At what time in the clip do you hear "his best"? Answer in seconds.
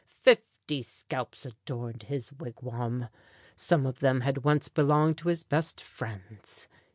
5.27-5.79